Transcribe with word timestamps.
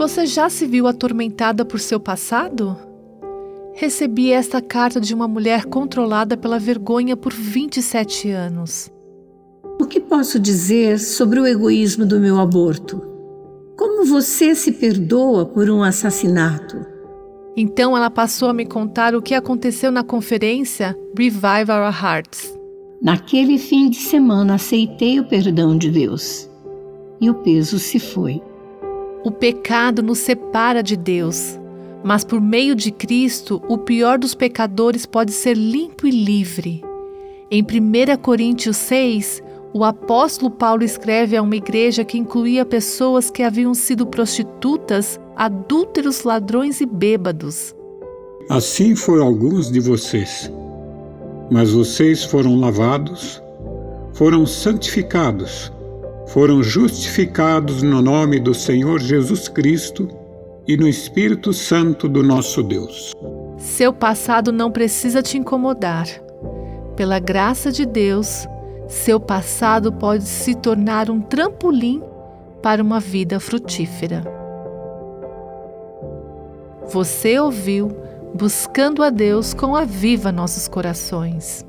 Você 0.00 0.24
já 0.24 0.48
se 0.48 0.64
viu 0.64 0.86
atormentada 0.86 1.62
por 1.62 1.78
seu 1.78 2.00
passado? 2.00 2.74
Recebi 3.74 4.32
esta 4.32 4.62
carta 4.62 4.98
de 4.98 5.12
uma 5.12 5.28
mulher 5.28 5.66
controlada 5.66 6.38
pela 6.38 6.58
vergonha 6.58 7.18
por 7.18 7.34
27 7.34 8.30
anos. 8.30 8.90
O 9.78 9.84
que 9.84 10.00
posso 10.00 10.40
dizer 10.40 10.98
sobre 10.98 11.38
o 11.38 11.46
egoísmo 11.46 12.06
do 12.06 12.18
meu 12.18 12.40
aborto? 12.40 13.02
Como 13.76 14.06
você 14.06 14.54
se 14.54 14.72
perdoa 14.72 15.44
por 15.44 15.68
um 15.68 15.82
assassinato? 15.82 16.78
Então 17.54 17.94
ela 17.94 18.08
passou 18.10 18.48
a 18.48 18.54
me 18.54 18.64
contar 18.64 19.14
o 19.14 19.20
que 19.20 19.34
aconteceu 19.34 19.92
na 19.92 20.02
conferência 20.02 20.96
Revive 21.14 21.70
Our 21.70 21.94
Hearts. 22.02 22.58
Naquele 23.02 23.58
fim 23.58 23.90
de 23.90 23.98
semana 23.98 24.54
aceitei 24.54 25.20
o 25.20 25.28
perdão 25.28 25.76
de 25.76 25.90
Deus 25.90 26.48
e 27.20 27.28
o 27.28 27.34
peso 27.34 27.78
se 27.78 27.98
foi. 27.98 28.40
O 29.22 29.30
pecado 29.30 30.02
nos 30.02 30.18
separa 30.18 30.82
de 30.82 30.96
Deus, 30.96 31.58
mas 32.02 32.24
por 32.24 32.40
meio 32.40 32.74
de 32.74 32.90
Cristo, 32.90 33.62
o 33.68 33.76
pior 33.76 34.18
dos 34.18 34.34
pecadores 34.34 35.04
pode 35.04 35.32
ser 35.32 35.54
limpo 35.54 36.06
e 36.06 36.10
livre. 36.10 36.82
Em 37.50 37.62
1 37.62 38.16
Coríntios 38.22 38.78
6, 38.78 39.42
o 39.74 39.84
apóstolo 39.84 40.50
Paulo 40.50 40.82
escreve 40.82 41.36
a 41.36 41.42
uma 41.42 41.54
igreja 41.54 42.04
que 42.04 42.16
incluía 42.16 42.64
pessoas 42.64 43.30
que 43.30 43.42
haviam 43.42 43.74
sido 43.74 44.06
prostitutas, 44.06 45.20
adúlteros, 45.36 46.24
ladrões 46.24 46.80
e 46.80 46.86
bêbados. 46.86 47.74
Assim 48.48 48.96
foi 48.96 49.20
alguns 49.20 49.70
de 49.70 49.80
vocês. 49.80 50.50
Mas 51.50 51.72
vocês 51.72 52.24
foram 52.24 52.58
lavados, 52.58 53.42
foram 54.14 54.46
santificados, 54.46 55.70
foram 56.32 56.62
justificados 56.62 57.82
no 57.82 58.00
nome 58.00 58.38
do 58.38 58.54
Senhor 58.54 59.00
Jesus 59.00 59.48
Cristo 59.48 60.08
e 60.66 60.76
no 60.76 60.86
Espírito 60.86 61.52
Santo 61.52 62.08
do 62.08 62.22
nosso 62.22 62.62
Deus. 62.62 63.12
Seu 63.58 63.92
passado 63.92 64.52
não 64.52 64.70
precisa 64.70 65.22
te 65.22 65.36
incomodar. 65.36 66.06
Pela 66.94 67.18
graça 67.18 67.72
de 67.72 67.84
Deus, 67.84 68.46
seu 68.88 69.18
passado 69.18 69.92
pode 69.92 70.24
se 70.24 70.54
tornar 70.54 71.10
um 71.10 71.20
trampolim 71.20 72.02
para 72.62 72.82
uma 72.82 73.00
vida 73.00 73.40
frutífera. 73.40 74.22
Você 76.92 77.38
ouviu 77.38 77.90
Buscando 78.32 79.02
a 79.02 79.10
Deus 79.10 79.52
com 79.52 79.74
a 79.74 79.84
Viva 79.84 80.30
Nossos 80.30 80.68
Corações. 80.68 81.66